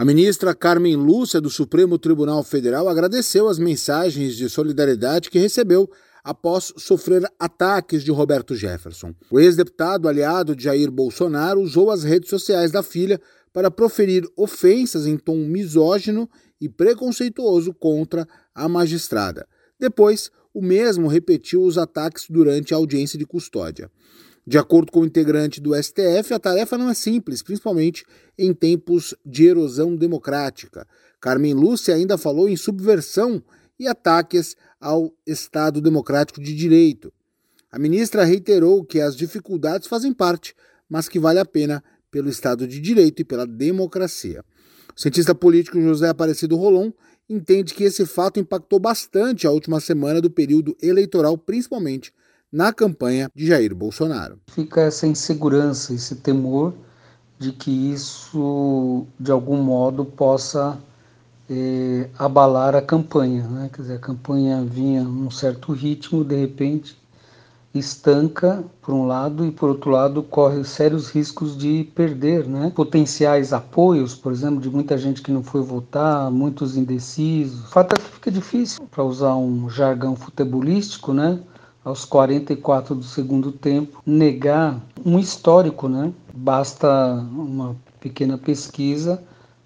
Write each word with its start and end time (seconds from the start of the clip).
A 0.00 0.04
ministra 0.04 0.54
Carmen 0.54 0.94
Lúcia, 0.94 1.40
do 1.40 1.50
Supremo 1.50 1.98
Tribunal 1.98 2.44
Federal, 2.44 2.88
agradeceu 2.88 3.48
as 3.48 3.58
mensagens 3.58 4.36
de 4.36 4.48
solidariedade 4.48 5.28
que 5.28 5.40
recebeu 5.40 5.90
após 6.22 6.72
sofrer 6.76 7.28
ataques 7.36 8.04
de 8.04 8.12
Roberto 8.12 8.54
Jefferson. 8.54 9.12
O 9.28 9.40
ex-deputado 9.40 10.08
aliado 10.08 10.54
de 10.54 10.62
Jair 10.62 10.88
Bolsonaro 10.88 11.60
usou 11.60 11.90
as 11.90 12.04
redes 12.04 12.30
sociais 12.30 12.70
da 12.70 12.80
filha 12.80 13.20
para 13.52 13.72
proferir 13.72 14.24
ofensas 14.36 15.04
em 15.04 15.16
tom 15.16 15.38
misógino 15.38 16.30
e 16.60 16.68
preconceituoso 16.68 17.74
contra 17.74 18.24
a 18.54 18.68
magistrada. 18.68 19.48
Depois, 19.78 20.30
o 20.52 20.62
mesmo 20.62 21.08
repetiu 21.08 21.62
os 21.62 21.78
ataques 21.78 22.26
durante 22.28 22.74
a 22.74 22.76
audiência 22.76 23.18
de 23.18 23.26
custódia. 23.26 23.90
De 24.46 24.56
acordo 24.56 24.90
com 24.90 25.00
o 25.00 25.04
integrante 25.04 25.60
do 25.60 25.74
STF, 25.74 26.32
a 26.32 26.38
tarefa 26.38 26.78
não 26.78 26.88
é 26.88 26.94
simples, 26.94 27.42
principalmente 27.42 28.04
em 28.36 28.54
tempos 28.54 29.14
de 29.24 29.44
erosão 29.44 29.94
democrática. 29.94 30.86
Carmen 31.20 31.52
Lúcia 31.52 31.94
ainda 31.94 32.16
falou 32.16 32.48
em 32.48 32.56
subversão 32.56 33.42
e 33.78 33.86
ataques 33.86 34.56
ao 34.80 35.12
Estado 35.26 35.80
Democrático 35.80 36.40
de 36.40 36.54
Direito. 36.54 37.12
A 37.70 37.78
ministra 37.78 38.24
reiterou 38.24 38.82
que 38.82 39.00
as 39.00 39.14
dificuldades 39.14 39.86
fazem 39.86 40.14
parte, 40.14 40.54
mas 40.88 41.08
que 41.08 41.18
vale 41.18 41.38
a 41.38 41.44
pena 41.44 41.84
pelo 42.10 42.30
Estado 42.30 42.66
de 42.66 42.80
Direito 42.80 43.20
e 43.20 43.24
pela 43.24 43.46
democracia. 43.46 44.42
O 44.96 45.00
cientista 45.00 45.34
político 45.34 45.80
José 45.80 46.08
Aparecido 46.08 46.56
Rolon 46.56 46.90
entende 47.28 47.74
que 47.74 47.84
esse 47.84 48.06
fato 48.06 48.40
impactou 48.40 48.78
bastante 48.78 49.46
a 49.46 49.50
última 49.50 49.80
semana 49.80 50.20
do 50.20 50.30
período 50.30 50.76
eleitoral, 50.82 51.36
principalmente 51.36 52.12
na 52.50 52.72
campanha 52.72 53.30
de 53.34 53.46
Jair 53.46 53.74
Bolsonaro. 53.74 54.38
Fica 54.48 54.80
essa 54.80 55.06
insegurança, 55.06 55.92
esse 55.92 56.16
temor 56.16 56.72
de 57.38 57.52
que 57.52 57.70
isso, 57.70 59.06
de 59.20 59.30
algum 59.30 59.62
modo, 59.62 60.04
possa 60.04 60.78
é, 61.48 62.08
abalar 62.18 62.74
a 62.74 62.82
campanha. 62.82 63.46
Né? 63.46 63.70
Quer 63.72 63.82
dizer, 63.82 63.94
a 63.94 63.98
campanha 63.98 64.64
vinha 64.64 65.02
num 65.02 65.30
certo 65.30 65.72
ritmo, 65.72 66.24
de 66.24 66.36
repente 66.36 66.96
estanca 67.74 68.64
por 68.80 68.94
um 68.94 69.06
lado 69.06 69.44
e 69.44 69.50
por 69.50 69.68
outro 69.68 69.90
lado 69.90 70.22
corre 70.22 70.64
sérios 70.64 71.10
riscos 71.10 71.56
de 71.56 71.84
perder, 71.94 72.46
né? 72.46 72.72
Potenciais 72.74 73.52
apoios, 73.52 74.14
por 74.14 74.32
exemplo, 74.32 74.60
de 74.60 74.70
muita 74.70 74.96
gente 74.96 75.22
que 75.22 75.30
não 75.30 75.42
foi 75.42 75.62
votar, 75.62 76.30
muitos 76.30 76.76
indecisos. 76.76 77.64
O 77.64 77.68
fato 77.68 77.94
é 77.94 77.96
que 77.98 78.10
fica 78.10 78.30
difícil, 78.30 78.86
para 78.90 79.04
usar 79.04 79.36
um 79.36 79.68
jargão 79.68 80.16
futebolístico, 80.16 81.12
né? 81.12 81.38
Aos 81.84 82.04
44 82.04 82.94
do 82.94 83.04
segundo 83.04 83.52
tempo, 83.52 84.02
negar 84.04 84.80
um 85.04 85.18
histórico, 85.18 85.88
né? 85.88 86.12
Basta 86.34 86.88
uma 87.32 87.76
pequena 88.00 88.36
pesquisa, 88.36 89.22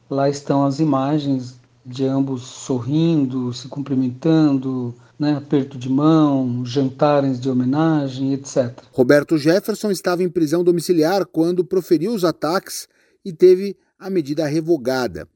lá 0.08 0.28
estão 0.28 0.64
as 0.64 0.78
imagens 0.78 1.61
de 1.84 2.04
ambos 2.04 2.42
sorrindo, 2.42 3.52
se 3.52 3.68
cumprimentando, 3.68 4.94
né, 5.18 5.34
aperto 5.36 5.76
de 5.78 5.88
mão, 5.88 6.64
jantares 6.64 7.40
de 7.40 7.48
homenagem, 7.48 8.32
etc. 8.32 8.72
Roberto 8.92 9.36
Jefferson 9.36 9.90
estava 9.90 10.22
em 10.22 10.28
prisão 10.28 10.64
domiciliar 10.64 11.26
quando 11.26 11.64
proferiu 11.64 12.12
os 12.12 12.24
ataques 12.24 12.88
e 13.24 13.32
teve 13.32 13.76
a 13.98 14.10
medida 14.10 14.46
revogada. 14.46 15.28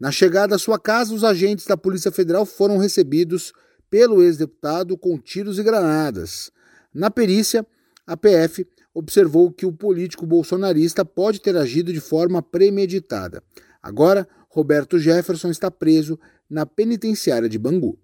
Na 0.00 0.10
chegada 0.10 0.56
à 0.56 0.58
sua 0.58 0.78
casa, 0.78 1.14
os 1.14 1.24
agentes 1.24 1.66
da 1.66 1.76
Polícia 1.76 2.10
Federal 2.10 2.46
foram 2.46 2.78
recebidos 2.78 3.52
pelo 3.90 4.22
ex-deputado 4.22 4.96
com 4.96 5.18
tiros 5.18 5.58
e 5.58 5.62
granadas. 5.62 6.50
Na 6.92 7.10
perícia, 7.10 7.66
a 8.06 8.16
PF 8.16 8.66
observou 8.94 9.52
que 9.52 9.66
o 9.66 9.72
político 9.72 10.26
bolsonarista 10.26 11.04
pode 11.04 11.40
ter 11.40 11.56
agido 11.56 11.92
de 11.92 12.00
forma 12.00 12.42
premeditada. 12.42 13.42
Agora, 13.82 14.26
Roberto 14.54 14.98
Jefferson 14.98 15.50
está 15.50 15.70
preso 15.70 16.18
na 16.48 16.64
penitenciária 16.64 17.48
de 17.48 17.58
Bangu. 17.58 17.98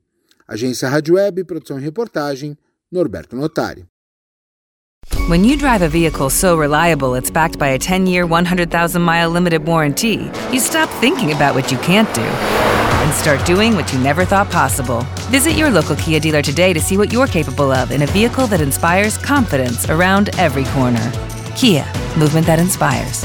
Agência 0.49 0.89
Rádio 0.89 1.15
Web, 1.15 1.45
produção 1.45 1.79
e 1.79 1.83
reportagem, 1.83 2.59
Norberto 2.91 3.37
Notari. 3.37 3.87
When 5.29 5.45
you 5.45 5.57
drive 5.57 5.83
a 5.83 5.89
vehicle 5.89 6.29
so 6.29 6.57
reliable 6.57 7.15
it's 7.15 7.31
backed 7.31 7.59
by 7.59 7.69
a 7.69 7.79
10-year, 7.79 8.27
100,000-mile 8.27 9.31
limited 9.31 9.65
warranty, 9.65 10.31
you 10.53 10.59
stop 10.59 10.91
thinking 11.01 11.33
about 11.33 11.55
what 11.55 11.71
you 11.71 11.79
can't 11.79 12.13
do 12.15 12.21
and 12.21 13.15
start 13.15 13.45
doing 13.47 13.75
what 13.77 13.93
you 13.93 13.99
never 14.01 14.25
thought 14.25 14.51
possible. 14.51 15.07
Visit 15.31 15.53
your 15.53 15.71
local 15.71 15.97
Kia 15.97 16.19
dealer 16.21 16.43
today 16.43 16.73
to 16.73 16.81
see 16.81 16.97
what 16.97 17.13
you're 17.13 17.29
capable 17.29 17.71
of 17.71 17.93
in 17.93 18.03
a 18.03 18.07
vehicle 18.07 18.47
that 18.49 18.61
inspires 18.61 19.17
confidence 19.19 19.89
around 19.89 20.31
every 20.39 20.65
corner. 20.75 21.13
Kia, 21.57 21.87
movement 22.19 22.47
that 22.47 22.59
inspires. 22.59 23.25